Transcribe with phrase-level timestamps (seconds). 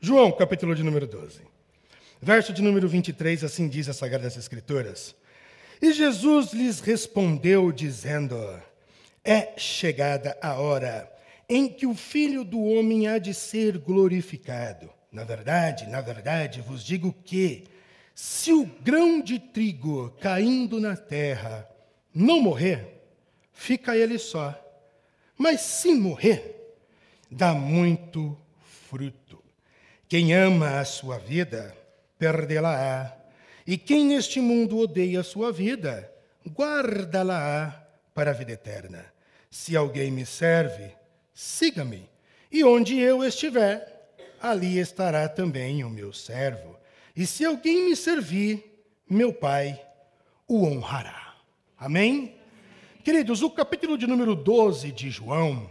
[0.00, 1.40] João, capítulo de número 12.
[2.22, 5.12] Verso de número 23, assim diz as Sagradas Escrituras.
[5.82, 8.36] E Jesus lhes respondeu, dizendo:
[9.24, 11.12] É chegada a hora
[11.48, 14.88] em que o Filho do Homem há de ser glorificado.
[15.10, 17.64] Na verdade, na verdade, vos digo que,
[18.14, 21.68] se o grão de trigo caindo na terra
[22.14, 23.02] não morrer,
[23.52, 24.54] fica ele só.
[25.36, 26.76] Mas se morrer,
[27.28, 28.38] dá muito
[28.88, 29.37] fruto.
[30.08, 31.76] Quem ama a sua vida,
[32.18, 33.14] perdê-la-á.
[33.66, 36.10] E quem neste mundo odeia a sua vida,
[36.48, 39.04] guarda-la-á para a vida eterna.
[39.50, 40.92] Se alguém me serve,
[41.34, 42.08] siga-me.
[42.50, 46.78] E onde eu estiver, ali estará também o meu servo.
[47.14, 49.78] E se alguém me servir, meu Pai
[50.46, 51.34] o honrará.
[51.76, 52.34] Amém?
[53.04, 55.68] Queridos, o capítulo de número 12 de João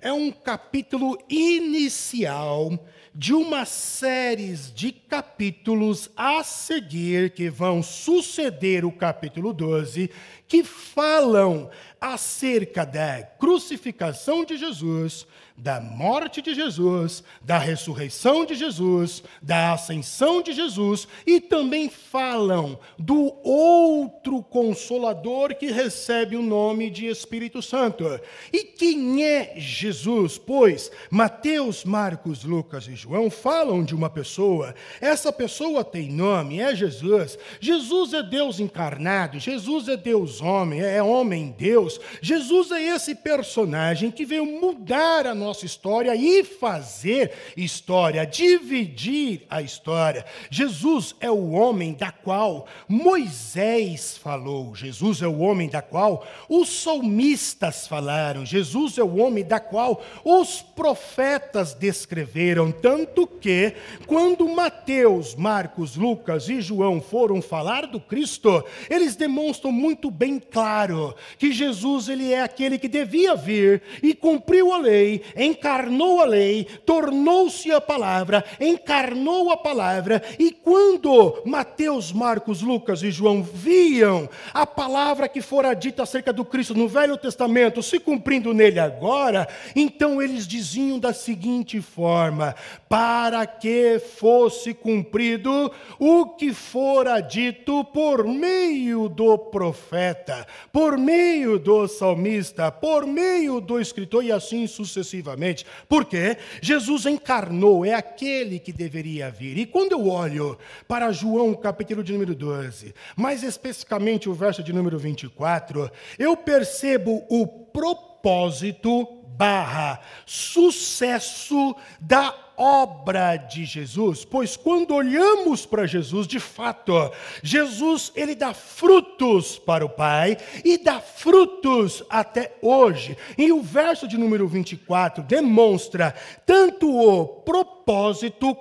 [0.00, 2.78] é um capítulo inicial
[3.14, 10.10] de uma série de capítulos a seguir que vão suceder o capítulo 12,
[10.46, 11.68] que falam
[12.00, 20.40] acerca da crucificação de Jesus, da morte de Jesus, da ressurreição de Jesus, da ascensão
[20.40, 28.04] de Jesus e também falam do outro consolador que recebe o nome de Espírito Santo.
[28.52, 30.38] E quem é Jesus?
[30.38, 34.74] Pois Mateus, Marcos, Lucas e João falam de uma pessoa.
[35.00, 37.38] Essa pessoa tem nome, é Jesus.
[37.60, 41.89] Jesus é Deus encarnado, Jesus é Deus homem, é homem Deus.
[42.20, 49.46] Jesus é esse personagem que veio mudar a nossa nossa história e fazer história, dividir
[49.50, 50.24] a história.
[50.48, 56.68] Jesus é o homem da qual Moisés falou, Jesus é o homem da qual os
[56.82, 62.70] salmistas falaram, Jesus é o homem da qual os profetas descreveram.
[62.70, 63.74] Tanto que,
[64.06, 71.14] quando Mateus, Marcos, Lucas e João foram falar do Cristo, eles demonstram muito bem claro
[71.38, 76.66] que Jesus ele é aquele que devia vir e cumpriu a lei encarnou a lei,
[76.84, 84.66] tornou-se a palavra, encarnou a palavra, e quando Mateus, Marcos, Lucas e João viam a
[84.66, 90.20] palavra que fora dita acerca do Cristo no Velho Testamento se cumprindo nele agora, então
[90.20, 92.54] eles diziam da seguinte forma:
[92.88, 101.69] para que fosse cumprido o que fora dito por meio do profeta, por meio do
[101.88, 109.30] salmista, por meio do escritor e assim sucessivamente porque Jesus encarnou, é aquele que deveria
[109.30, 109.58] vir.
[109.58, 114.72] E quando eu olho para João, capítulo de número 12, mais especificamente o verso de
[114.72, 122.30] número 24, eu percebo o propósito barra sucesso da
[122.60, 127.10] obra de Jesus, pois quando olhamos para Jesus, de fato,
[127.42, 133.16] Jesus ele dá frutos para o Pai e dá frutos até hoje.
[133.38, 137.79] E o verso de número 24 demonstra tanto o propósito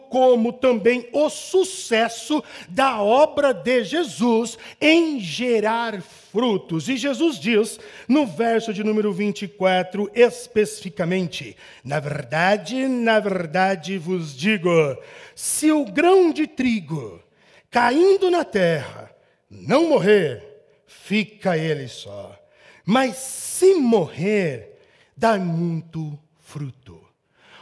[0.10, 6.90] como também o sucesso da obra de Jesus em gerar frutos.
[6.90, 14.98] E Jesus diz no verso de número 24 especificamente: Na verdade, na verdade vos digo:
[15.36, 17.22] se o grão de trigo
[17.70, 19.12] caindo na terra
[19.50, 20.44] não morrer,
[20.88, 22.36] fica ele só.
[22.84, 24.80] Mas se morrer,
[25.16, 26.79] dá muito fruto.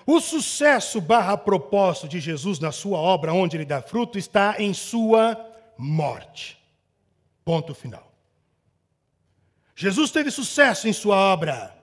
[0.08, 4.74] O sucesso barra propósito de Jesus na sua obra, onde ele dá fruto, está em
[4.74, 5.38] sua
[5.78, 6.58] morte.
[7.44, 8.10] Ponto final.
[9.76, 11.76] Jesus teve sucesso em sua obra.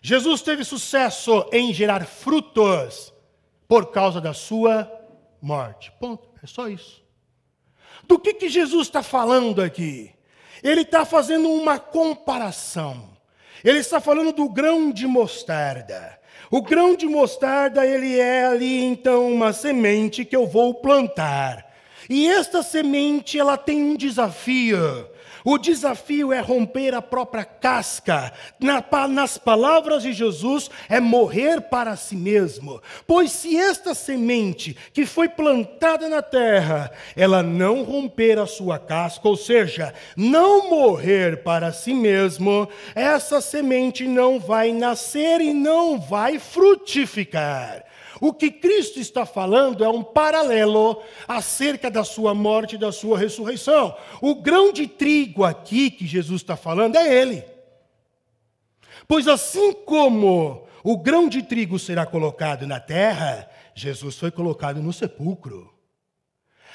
[0.00, 3.12] Jesus teve sucesso em gerar frutos
[3.66, 4.88] por causa da sua
[5.42, 5.90] morte.
[5.98, 6.28] Ponto.
[6.40, 7.02] É só isso.
[8.04, 10.14] Do que, que Jesus está falando aqui?
[10.62, 13.16] Ele está fazendo uma comparação.
[13.64, 16.20] Ele está falando do grão de mostarda.
[16.50, 21.72] O grão de mostarda, ele é ali então uma semente que eu vou plantar.
[22.08, 25.08] E esta semente, ela tem um desafio.
[25.44, 28.32] O desafio é romper a própria casca.
[29.10, 32.80] nas palavras de Jesus, é morrer para si mesmo.
[33.06, 39.28] Pois se esta semente que foi plantada na terra, ela não romper a sua casca,
[39.28, 46.38] ou seja, não morrer para si mesmo, essa semente não vai nascer e não vai
[46.38, 47.84] frutificar.
[48.24, 53.18] O que Cristo está falando é um paralelo acerca da sua morte e da sua
[53.18, 53.94] ressurreição.
[54.18, 57.44] O grão de trigo aqui que Jesus está falando é ele.
[59.06, 64.90] Pois assim como o grão de trigo será colocado na terra, Jesus foi colocado no
[64.90, 65.70] sepulcro.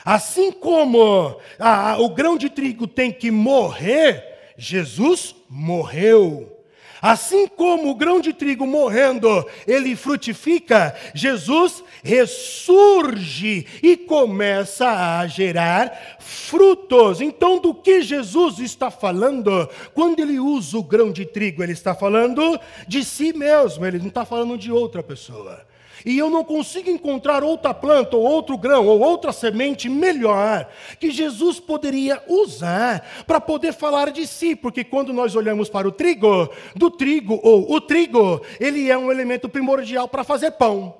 [0.05, 6.58] Assim como a, o grão de trigo tem que morrer, Jesus morreu.
[7.01, 16.17] Assim como o grão de trigo morrendo, ele frutifica, Jesus ressurge e começa a gerar
[16.19, 17.21] frutos.
[17.21, 19.69] Então, do que Jesus está falando?
[19.93, 24.07] Quando ele usa o grão de trigo, ele está falando de si mesmo, ele não
[24.07, 25.68] está falando de outra pessoa
[26.05, 30.69] e eu não consigo encontrar outra planta, ou outro grão, ou outra semente melhor
[30.99, 35.91] que Jesus poderia usar para poder falar de si, porque quando nós olhamos para o
[35.91, 40.95] trigo, do trigo, ou o trigo, ele é um elemento primordial para fazer pão.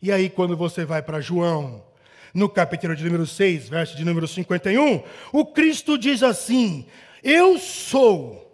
[0.00, 1.82] E aí, quando você vai para João,
[2.32, 5.02] no capítulo de número 6, verso de número 51,
[5.32, 6.86] o Cristo diz assim:
[7.22, 8.48] Eu sou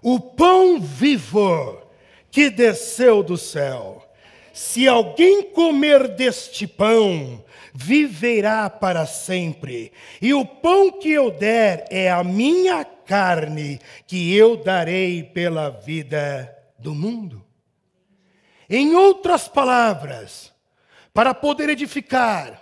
[0.00, 1.82] o pão vivo
[2.30, 4.03] que desceu do céu.
[4.54, 9.92] Se alguém comer deste pão, viverá para sempre.
[10.22, 16.56] E o pão que eu der é a minha carne, que eu darei pela vida
[16.78, 17.44] do mundo.
[18.70, 20.54] Em outras palavras,
[21.12, 22.60] para poder edificar,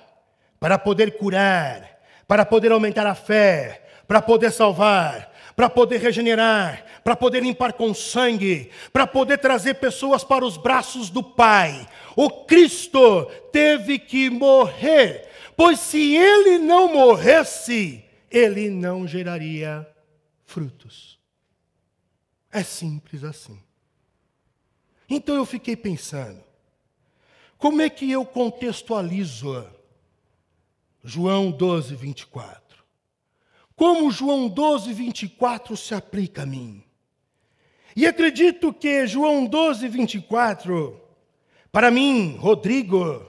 [0.59, 7.17] para poder curar, para poder aumentar a fé, para poder salvar, para poder regenerar, para
[7.17, 11.89] poder limpar com sangue, para poder trazer pessoas para os braços do Pai.
[12.17, 19.87] O Cristo teve que morrer, pois se ele não morresse, ele não geraria
[20.45, 21.19] frutos.
[22.51, 23.59] É simples assim.
[25.09, 26.43] Então eu fiquei pensando,
[27.59, 29.67] como é que eu contextualizo
[31.05, 32.62] João 12, 24?
[33.83, 36.85] Como João 12, 24 se aplica a mim?
[37.97, 41.01] E acredito que João 12, 24,
[41.73, 43.29] para mim, Rodrigo,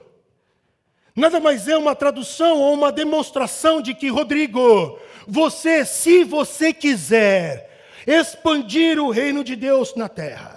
[1.12, 4.96] nada mais é uma tradução ou uma demonstração de que, Rodrigo,
[5.26, 10.53] você, se você quiser expandir o reino de Deus na terra,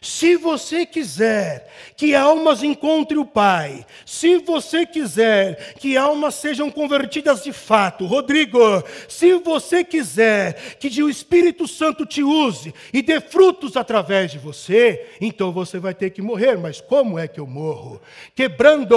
[0.00, 7.44] se você quiser que almas encontrem o Pai, se você quiser que almas sejam convertidas
[7.44, 8.58] de fato, Rodrigo,
[9.06, 15.06] se você quiser que o Espírito Santo te use e dê frutos através de você,
[15.20, 16.56] então você vai ter que morrer.
[16.56, 18.00] Mas como é que eu morro?
[18.34, 18.96] Quebrando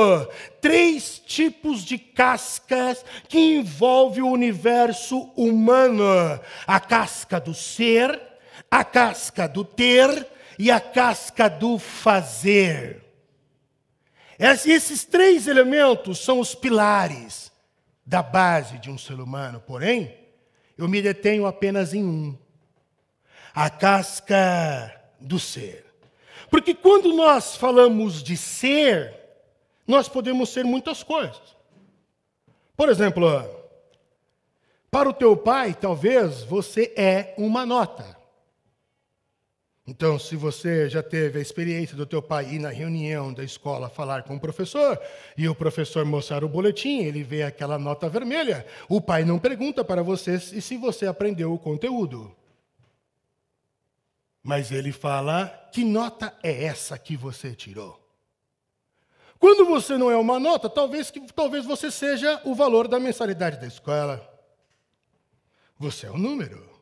[0.61, 6.05] três tipos de cascas que envolvem o universo humano:
[6.65, 8.17] a casca do ser,
[8.71, 13.03] a casca do ter e a casca do fazer.
[14.39, 17.51] Esses três elementos são os pilares
[18.05, 20.17] da base de um ser humano, porém,
[20.77, 22.37] eu me detenho apenas em um:
[23.53, 25.85] a casca do ser.
[26.49, 29.13] Porque quando nós falamos de ser,
[29.87, 31.55] nós podemos ser muitas coisas.
[32.75, 33.27] Por exemplo,
[34.91, 38.22] para o teu pai, talvez você é uma nota.
[39.85, 43.89] Então, se você já teve a experiência do teu pai ir na reunião da escola
[43.89, 44.97] falar com o professor
[45.37, 49.83] e o professor mostrar o boletim, ele vê aquela nota vermelha, o pai não pergunta
[49.83, 52.33] para você se você aprendeu o conteúdo.
[54.41, 57.99] Mas ele fala: "Que nota é essa que você tirou?"
[59.37, 63.67] Quando você não é uma nota, talvez talvez você seja o valor da mensalidade da
[63.67, 64.29] escola.
[65.77, 66.72] Você é um número.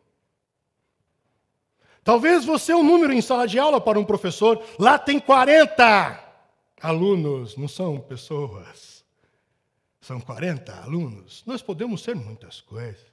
[2.03, 6.19] Talvez você é um número em sala de aula para um professor, lá tem 40
[6.81, 9.03] alunos, não são pessoas.
[10.01, 11.43] São 40 alunos.
[11.45, 13.11] Nós podemos ser muitas coisas.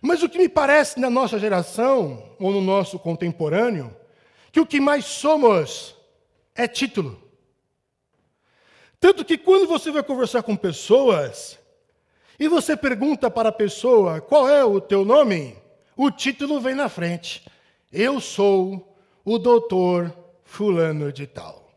[0.00, 3.94] Mas o que me parece na nossa geração, ou no nosso contemporâneo,
[4.52, 5.96] que o que mais somos
[6.54, 7.20] é título.
[9.00, 11.58] Tanto que quando você vai conversar com pessoas,
[12.38, 15.56] e você pergunta para a pessoa qual é o teu nome,
[15.96, 17.46] o título vem na frente.
[17.92, 21.72] Eu sou o doutor Fulano de Tal.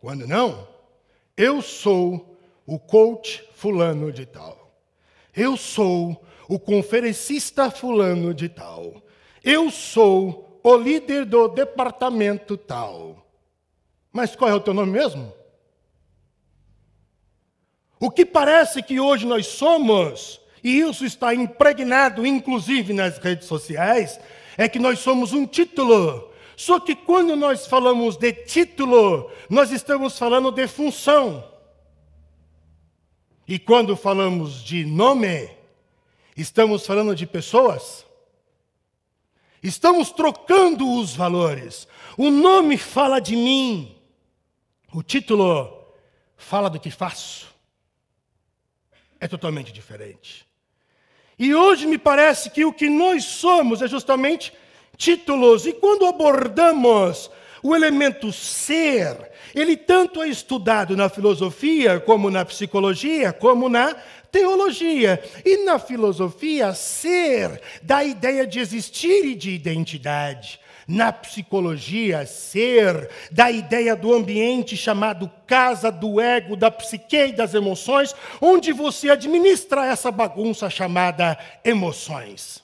[0.00, 0.68] Quando não,
[1.36, 4.78] eu sou o coach Fulano de Tal.
[5.34, 9.02] Eu sou o conferencista Fulano de Tal.
[9.42, 13.26] Eu sou o líder do departamento tal.
[14.10, 15.30] Mas qual é o teu nome mesmo?
[18.00, 24.18] O que parece que hoje nós somos e isso está impregnado, inclusive nas redes sociais,
[24.56, 26.32] é que nós somos um título.
[26.56, 31.46] Só que quando nós falamos de título, nós estamos falando de função.
[33.46, 35.50] E quando falamos de nome,
[36.34, 38.06] estamos falando de pessoas.
[39.62, 41.86] Estamos trocando os valores.
[42.16, 43.94] O nome fala de mim.
[44.94, 45.92] O título
[46.38, 47.52] fala do que faço.
[49.20, 50.53] É totalmente diferente.
[51.38, 54.52] E hoje me parece que o que nós somos é justamente
[54.96, 55.66] títulos.
[55.66, 57.30] E quando abordamos
[57.62, 63.96] o elemento ser, ele tanto é estudado na filosofia, como na psicologia, como na
[64.30, 65.22] teologia.
[65.44, 70.60] E na filosofia, ser dá a ideia de existir e de identidade.
[70.86, 77.32] Na psicologia, ser dá a ideia do ambiente chamado casa do ego, da psique e
[77.32, 82.62] das emoções, onde você administra essa bagunça chamada emoções.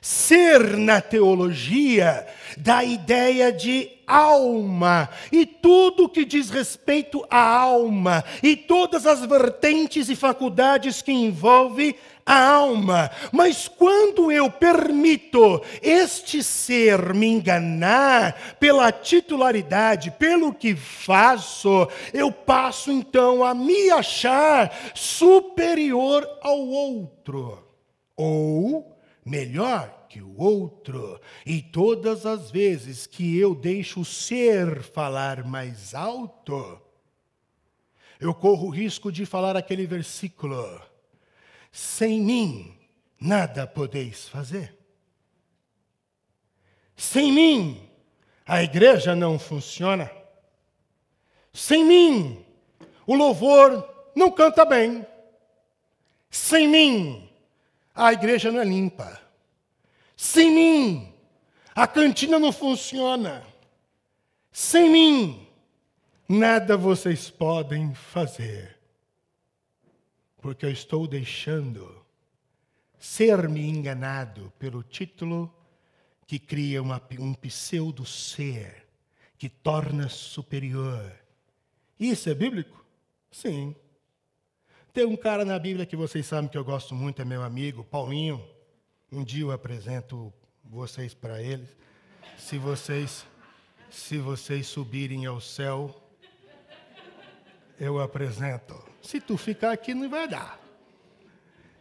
[0.00, 2.26] Ser na teologia
[2.56, 9.24] dá a ideia de alma e tudo que diz respeito à alma e todas as
[9.24, 13.10] vertentes e faculdades que envolve a alma.
[13.30, 22.90] Mas quando eu permito este ser me enganar pela titularidade, pelo que faço, eu passo
[22.90, 27.66] então a me achar superior ao outro.
[28.16, 31.18] Ou melhor que o outro.
[31.46, 36.80] E todas as vezes que eu deixo o ser falar mais alto,
[38.20, 40.80] eu corro o risco de falar aquele versículo:
[41.72, 42.78] sem mim
[43.18, 44.76] nada podeis fazer.
[46.96, 47.90] Sem mim
[48.46, 50.10] a igreja não funciona.
[51.52, 52.44] Sem mim
[53.06, 55.04] o louvor não canta bem.
[56.30, 57.28] Sem mim
[57.94, 59.20] a igreja não é limpa.
[60.16, 61.14] Sem mim,
[61.74, 63.44] a cantina não funciona.
[64.52, 65.48] Sem mim,
[66.28, 68.78] nada vocês podem fazer.
[70.42, 72.04] Porque eu estou deixando
[72.98, 75.50] ser-me enganado pelo título
[76.26, 78.86] que cria uma, um pseudo-ser,
[79.38, 81.10] que torna superior.
[81.98, 82.84] Isso é bíblico?
[83.30, 83.74] Sim.
[84.92, 87.82] Tem um cara na Bíblia que vocês sabem que eu gosto muito, é meu amigo,
[87.84, 88.44] Paulinho.
[89.10, 90.30] Um dia eu apresento
[90.62, 91.66] vocês para ele.
[92.36, 93.24] Se vocês
[93.92, 95.94] se vocês subirem ao céu,
[97.78, 98.91] eu apresento.
[99.02, 100.60] Se tu ficar aqui, não vai dar.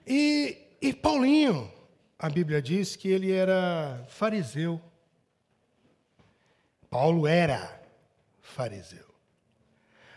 [0.05, 1.71] E, e Paulinho,
[2.17, 4.81] a Bíblia diz que ele era fariseu.
[6.89, 7.81] Paulo era
[8.41, 9.05] fariseu.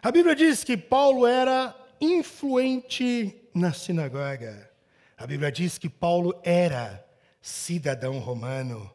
[0.02, 4.70] A Bíblia diz que Paulo era influente na sinagoga.
[5.16, 7.06] A Bíblia diz que Paulo era
[7.40, 8.90] cidadão romano.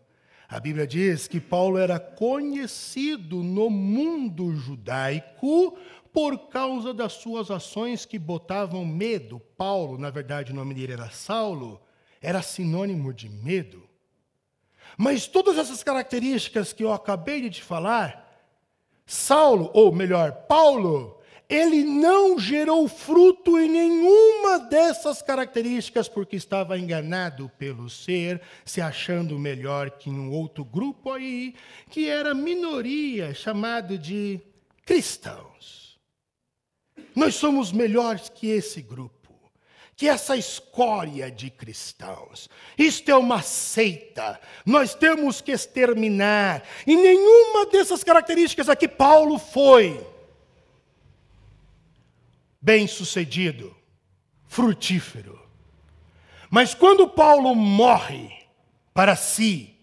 [0.48, 5.78] A Bíblia diz que Paulo era conhecido no mundo judaico
[6.14, 9.40] por causa das suas ações que botavam medo.
[9.58, 11.82] Paulo, na verdade, o nome dele era Saulo,
[12.22, 13.88] era sinônimo de medo.
[14.98, 18.28] Mas todas essas características que eu acabei de te falar,
[19.06, 27.50] Saulo, ou melhor, Paulo, ele não gerou fruto em nenhuma dessas características, porque estava enganado
[27.58, 31.56] pelo ser, se achando melhor que um outro grupo aí,
[31.90, 34.40] que era minoria, chamado de
[34.86, 35.79] cristãos.
[37.16, 39.20] Nós somos melhores que esse grupo
[40.00, 42.50] que essa escória de cristãos.
[42.78, 44.40] Isto é uma seita.
[44.66, 46.64] Nós temos que exterminar.
[46.88, 50.02] E nenhuma dessas características aqui Paulo foi
[52.62, 53.76] bem-sucedido,
[54.48, 55.38] frutífero.
[56.50, 58.32] Mas quando Paulo morre
[58.94, 59.76] para si,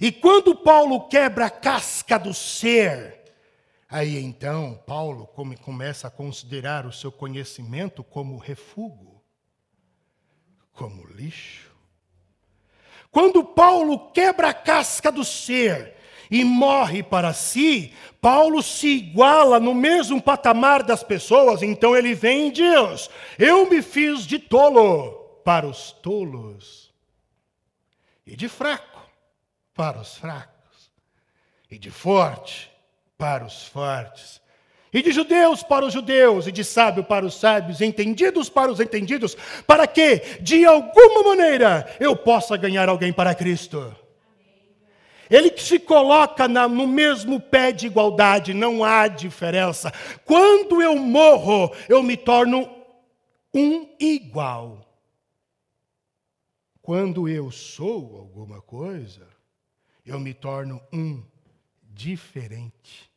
[0.00, 3.17] e quando Paulo quebra a casca do ser,
[3.88, 5.26] aí então Paulo
[5.62, 9.20] começa a considerar o seu conhecimento como refúgio,
[10.72, 11.68] como lixo.
[13.10, 15.96] Quando Paulo quebra a casca do ser
[16.30, 22.48] e morre para si, Paulo se iguala no mesmo patamar das pessoas, então ele vem
[22.48, 26.92] e diz: Eu me fiz de tolo para os tolos,
[28.26, 29.00] e de fraco
[29.74, 30.92] para os fracos,
[31.70, 32.70] e de forte
[33.18, 34.40] para os fortes,
[34.92, 38.80] e de judeus para os judeus, e de sábio para os sábios, entendidos para os
[38.80, 43.94] entendidos, para que, de alguma maneira, eu possa ganhar alguém para Cristo.
[45.28, 49.92] Ele que se coloca na, no mesmo pé de igualdade, não há diferença.
[50.24, 52.70] Quando eu morro, eu me torno
[53.52, 54.86] um igual.
[56.80, 59.28] Quando eu sou alguma coisa,
[60.06, 61.22] eu me torno um
[61.82, 63.07] diferente.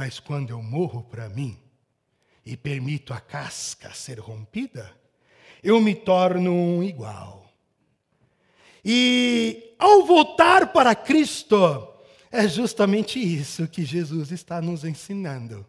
[0.00, 1.58] Mas quando eu morro para mim
[2.42, 4.90] e permito a casca ser rompida,
[5.62, 7.52] eu me torno um igual.
[8.82, 11.86] E ao voltar para Cristo,
[12.32, 15.66] é justamente isso que Jesus está nos ensinando.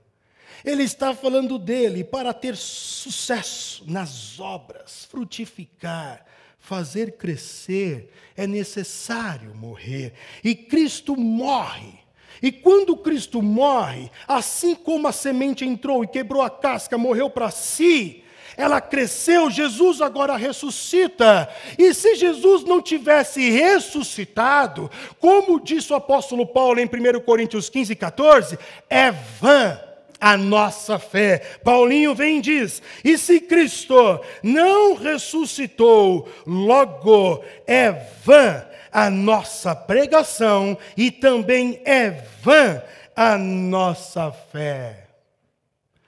[0.63, 6.25] Ele está falando dele para ter sucesso nas obras, frutificar,
[6.57, 10.13] fazer crescer, é necessário morrer.
[10.41, 12.00] E Cristo morre.
[12.41, 17.51] E quando Cristo morre, assim como a semente entrou e quebrou a casca, morreu para
[17.51, 18.23] si,
[18.57, 21.49] ela cresceu, Jesus agora ressuscita.
[21.77, 27.95] E se Jesus não tivesse ressuscitado, como disse o apóstolo Paulo em 1 Coríntios 15,
[27.95, 29.79] 14, é vã
[30.19, 31.39] a nossa fé.
[31.63, 37.91] Paulinho vem e diz: e se Cristo não ressuscitou, logo é
[38.23, 42.81] vã a nossa pregação e também é vã
[43.15, 45.07] a nossa fé.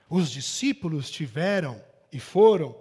[0.10, 2.76] Os discípulos tiveram e foram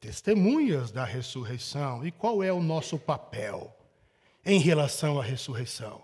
[0.00, 2.04] testemunhas da ressurreição.
[2.04, 3.74] E qual é o nosso papel
[4.44, 6.02] em relação à ressurreição?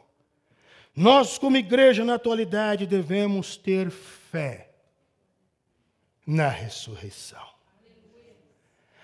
[0.94, 4.70] Nós, como igreja na atualidade, devemos ter fé
[6.26, 7.46] na ressurreição.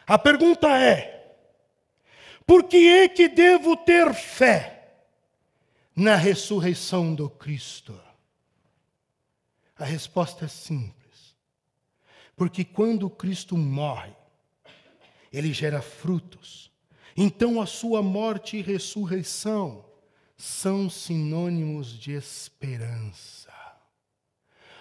[0.06, 1.23] A pergunta é:
[2.46, 4.96] por que é que devo ter fé
[5.96, 7.98] na ressurreição do Cristo?
[9.76, 11.34] A resposta é simples.
[12.36, 14.12] Porque quando Cristo morre,
[15.32, 16.70] ele gera frutos.
[17.16, 19.84] Então a sua morte e ressurreição
[20.36, 23.52] são sinônimos de esperança.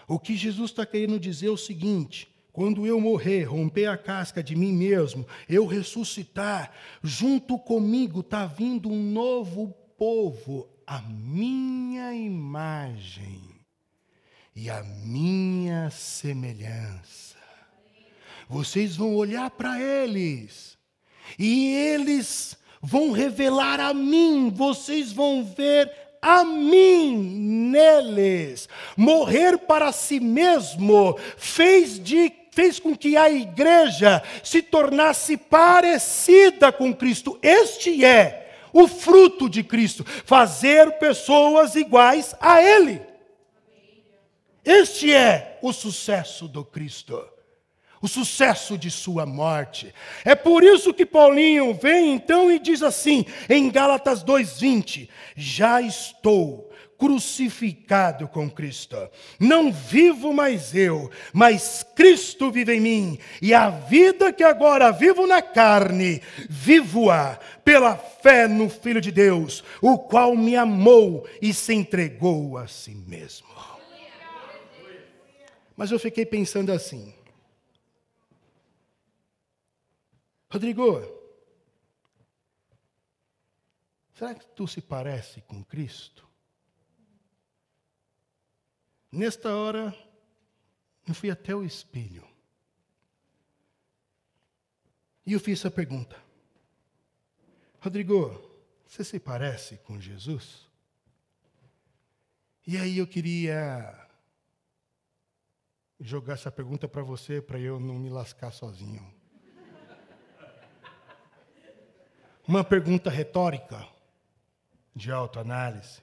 [0.07, 4.41] O que Jesus está querendo dizer é o seguinte: quando eu morrer, romper a casca
[4.41, 13.41] de mim mesmo, eu ressuscitar, junto comigo está vindo um novo povo, a minha imagem
[14.55, 17.33] e a minha semelhança
[18.53, 20.77] vocês vão olhar para eles
[21.39, 25.91] e eles vão revelar a mim, vocês vão ver
[26.21, 27.17] a mim
[27.71, 28.69] neles.
[28.95, 36.93] Morrer para si mesmo fez de fez com que a igreja se tornasse parecida com
[36.93, 37.37] Cristo.
[37.41, 43.01] Este é o fruto de Cristo, fazer pessoas iguais a ele.
[44.63, 47.33] Este é o sucesso do Cristo
[48.03, 49.95] o sucesso de sua morte.
[50.25, 56.69] É por isso que Paulinho vem então e diz assim, em Gálatas 2:20: Já estou
[56.97, 58.97] crucificado com Cristo.
[59.39, 65.27] Não vivo mais eu, mas Cristo vive em mim, e a vida que agora vivo
[65.27, 71.73] na carne, vivo-a pela fé no Filho de Deus, o qual me amou e se
[71.73, 73.47] entregou a si mesmo.
[75.75, 77.13] Mas eu fiquei pensando assim:
[80.49, 81.01] Rodrigo,
[84.13, 86.32] será que tu se parece com Cristo?
[89.15, 89.95] Nesta hora,
[91.07, 92.27] eu fui até o espelho.
[95.23, 96.19] E eu fiz essa pergunta.
[97.79, 98.41] Rodrigo,
[98.87, 100.67] você se parece com Jesus?
[102.65, 104.09] E aí eu queria
[105.99, 109.13] jogar essa pergunta para você, para eu não me lascar sozinho.
[112.47, 113.87] Uma pergunta retórica
[114.95, 116.02] de autoanálise.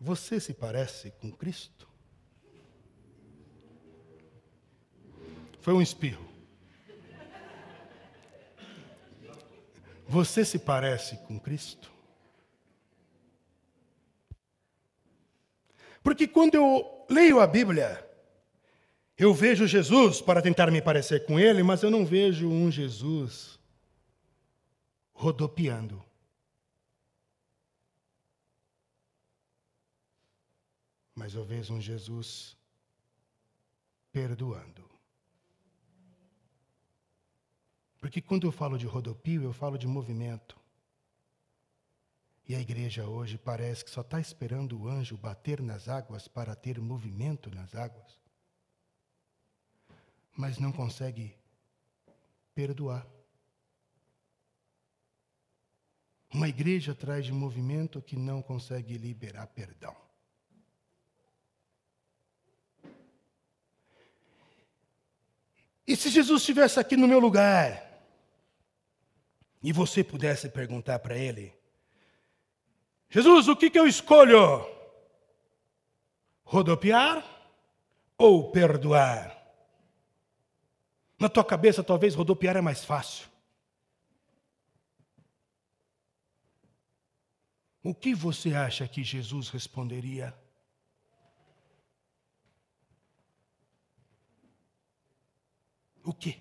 [0.00, 1.88] Você se parece com Cristo?
[5.60, 6.24] Foi um espirro.
[10.08, 11.90] Você se parece com Cristo?
[16.02, 18.08] Porque quando eu leio a Bíblia,
[19.18, 23.58] eu vejo Jesus para tentar me parecer com Ele, mas eu não vejo um Jesus
[25.12, 26.05] rodopiando.
[31.16, 32.54] Mas eu vejo um Jesus
[34.12, 34.88] perdoando.
[37.98, 40.56] Porque quando eu falo de rodopio, eu falo de movimento.
[42.46, 46.54] E a igreja hoje parece que só está esperando o anjo bater nas águas para
[46.54, 48.20] ter movimento nas águas.
[50.36, 51.34] Mas não consegue
[52.54, 53.06] perdoar.
[56.32, 60.05] Uma igreja atrás de movimento que não consegue liberar perdão.
[65.86, 67.86] E se Jesus estivesse aqui no meu lugar,
[69.62, 71.54] e você pudesse perguntar para ele:
[73.08, 74.66] Jesus, o que, que eu escolho?
[76.44, 77.24] Rodopiar
[78.18, 79.36] ou perdoar?
[81.18, 83.28] Na tua cabeça, talvez rodopiar é mais fácil.
[87.82, 90.36] O que você acha que Jesus responderia?
[96.06, 96.36] O quê?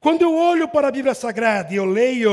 [0.00, 2.30] Quando eu olho para a Bíblia Sagrada e eu leio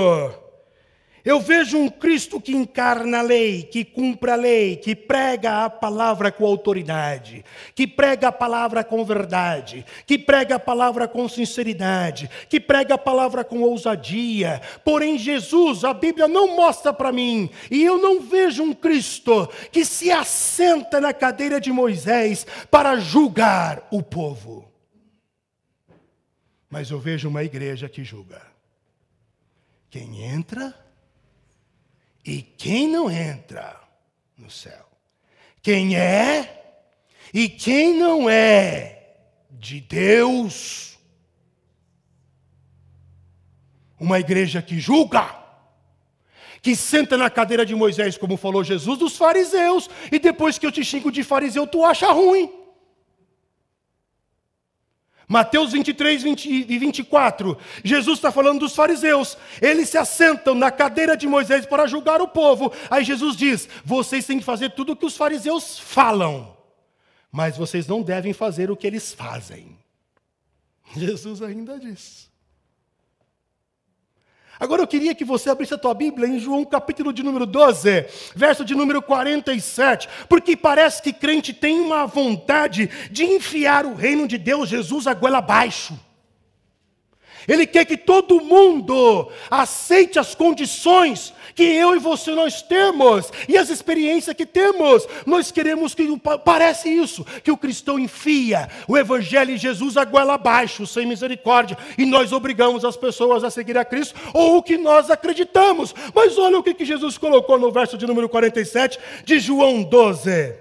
[1.24, 5.70] eu vejo um Cristo que encarna a lei, que cumpre a lei, que prega a
[5.70, 12.28] palavra com autoridade, que prega a palavra com verdade, que prega a palavra com sinceridade,
[12.50, 14.62] que prega a palavra com ousadia.
[14.84, 19.86] Porém, Jesus, a Bíblia não mostra para mim, e eu não vejo um Cristo que
[19.86, 24.71] se assenta na cadeira de Moisés para julgar o povo.
[26.72, 28.42] Mas eu vejo uma igreja que julga.
[29.90, 30.74] Quem entra
[32.26, 33.78] e quem não entra
[34.38, 34.88] no céu.
[35.62, 36.78] Quem é
[37.34, 39.16] e quem não é
[39.52, 40.98] de Deus.
[44.00, 45.30] Uma igreja que julga,
[46.62, 50.72] que senta na cadeira de Moisés, como falou Jesus, dos fariseus, e depois que eu
[50.72, 52.61] te xingo de fariseu, tu acha ruim.
[55.32, 59.38] Mateus 23 20 e 24, Jesus está falando dos fariseus.
[59.62, 62.74] Eles se assentam na cadeira de Moisés para julgar o povo.
[62.90, 66.58] Aí Jesus diz: vocês têm que fazer tudo o que os fariseus falam,
[67.32, 69.78] mas vocês não devem fazer o que eles fazem.
[70.98, 72.30] Jesus ainda diz.
[74.62, 78.06] Agora eu queria que você abrisse a tua Bíblia em João capítulo de número 12,
[78.36, 84.28] verso de número 47, porque parece que crente tem uma vontade de enfiar o reino
[84.28, 86.00] de Deus, Jesus, a goela abaixo.
[87.48, 93.58] Ele quer que todo mundo aceite as condições que eu e você nós temos e
[93.58, 95.08] as experiências que temos.
[95.26, 96.08] Nós queremos que
[96.44, 101.78] parece isso, que o cristão enfia o evangelho de Jesus a goela abaixo, sem misericórdia,
[101.98, 105.94] e nós obrigamos as pessoas a seguir a Cristo ou o que nós acreditamos.
[106.14, 110.56] Mas olha o que, que Jesus colocou no verso de número 47 de João 12.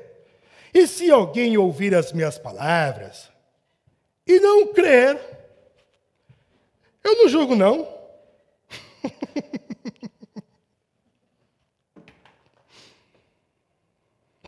[0.72, 3.28] E se alguém ouvir as minhas palavras
[4.26, 5.18] e não crer,
[7.04, 7.88] eu não julgo não.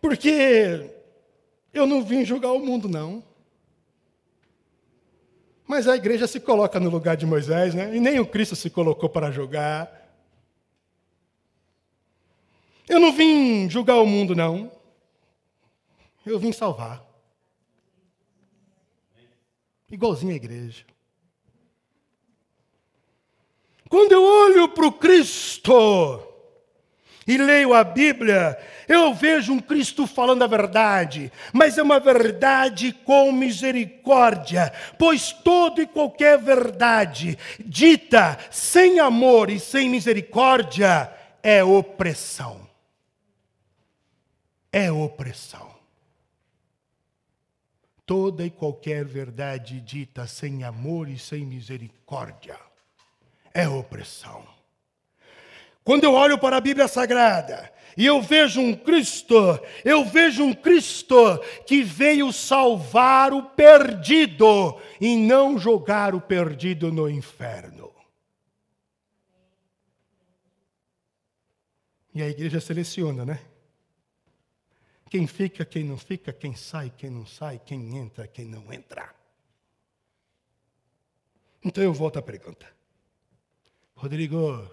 [0.00, 0.90] Porque
[1.72, 3.22] eu não vim julgar o mundo, não.
[5.66, 7.96] Mas a igreja se coloca no lugar de Moisés, né?
[7.96, 10.02] E nem o Cristo se colocou para julgar.
[12.88, 14.70] Eu não vim julgar o mundo, não.
[16.26, 17.02] Eu vim salvar.
[19.90, 20.84] Igualzinho a igreja.
[23.92, 26.26] Quando eu olho para o Cristo,
[27.26, 32.94] e leio a Bíblia, eu vejo um Cristo falando a verdade, mas é uma verdade
[33.04, 42.66] com misericórdia, pois toda e qualquer verdade dita sem amor e sem misericórdia é opressão.
[44.72, 45.70] É opressão.
[48.06, 52.71] Toda e qualquer verdade dita sem amor e sem misericórdia
[53.54, 54.46] é opressão.
[55.84, 59.34] Quando eu olho para a Bíblia Sagrada e eu vejo um Cristo,
[59.84, 67.10] eu vejo um Cristo que veio salvar o perdido e não jogar o perdido no
[67.10, 67.92] inferno.
[72.14, 73.40] E a igreja seleciona, né?
[75.08, 79.14] Quem fica, quem não fica, quem sai, quem não sai, quem entra, quem não entra.
[81.62, 82.66] Então eu volto à pergunta.
[84.02, 84.68] Rodrigo,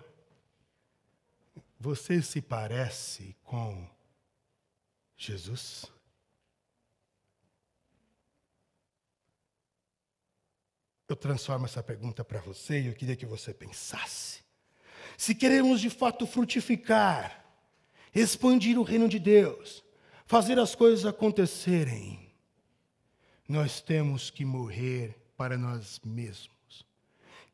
[1.80, 3.88] você se parece com
[5.16, 5.86] Jesus?
[11.08, 14.40] Eu transformo essa pergunta para você e eu queria que você pensasse.
[15.16, 17.46] Se queremos de fato frutificar,
[18.16, 19.84] expandir o reino de Deus,
[20.26, 22.34] fazer as coisas acontecerem,
[23.48, 26.50] nós temos que morrer para nós mesmos,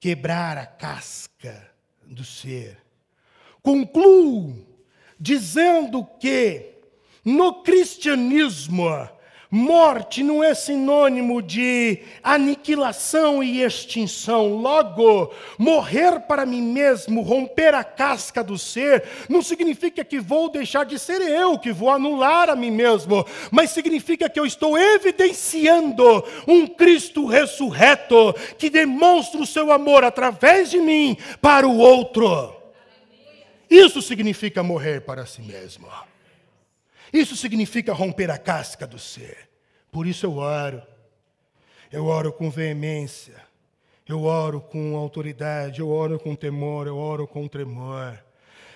[0.05, 1.67] quebrar a casca
[2.05, 2.77] do ser.
[3.63, 4.55] Concluo
[5.19, 6.75] dizendo que
[7.25, 9.09] no cristianismo,
[9.55, 14.49] morte não é sinônimo de aniquilação e extinção.
[14.57, 20.83] Logo, morrer para mim mesmo, romper a casca do ser, não significa que vou deixar
[20.83, 26.23] de ser eu, que vou anular a mim mesmo, mas significa que eu estou evidenciando
[26.45, 32.53] um Cristo ressurreto que demonstra o seu amor através de mim para o outro.
[33.69, 35.87] Isso significa morrer para si mesmo.
[37.13, 39.44] Isso significa romper a casca do ser.
[39.95, 40.81] Por isso eu oro.
[41.89, 43.35] Eu oro com veemência.
[44.05, 45.79] Eu oro com autoridade.
[45.79, 46.85] Eu oro com temor.
[46.85, 48.21] Eu oro com tremor.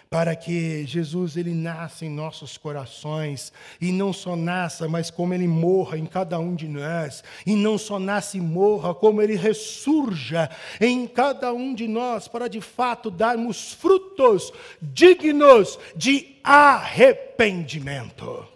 [0.10, 3.52] para que Jesus ele nasça em nossos corações
[3.82, 7.78] e não só nasça, mas como ele morra em cada um de nós, e não
[7.78, 10.50] só nasça e morra, como ele ressurja
[10.82, 14.52] em cada um de nós para de fato darmos frutos
[14.82, 18.48] dignos de arrependimento.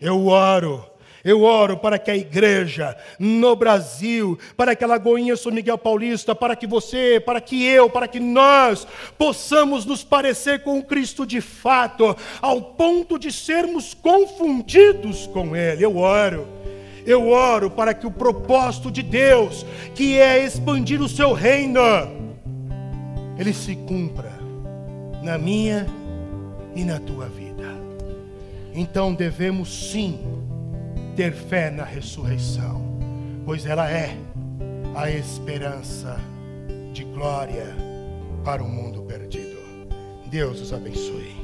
[0.00, 0.90] Eu oro
[1.24, 6.34] eu oro para que a igreja no Brasil, para que a Lagoinha São Miguel Paulista,
[6.34, 11.40] para que você, para que eu, para que nós possamos nos parecer com Cristo de
[11.40, 15.84] fato, ao ponto de sermos confundidos com Ele.
[15.84, 16.46] Eu oro.
[17.04, 21.80] Eu oro para que o propósito de Deus, que é expandir o seu reino,
[23.36, 24.32] ele se cumpra
[25.20, 25.86] na minha
[26.76, 27.64] e na tua vida.
[28.72, 30.20] Então devemos sim
[31.16, 32.82] ter fé na ressurreição,
[33.44, 34.16] pois ela é
[34.94, 36.18] a esperança
[36.92, 37.74] de glória
[38.44, 39.58] para o mundo perdido.
[40.30, 41.36] Deus os abençoe.